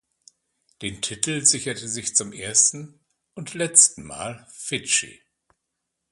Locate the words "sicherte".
1.45-1.87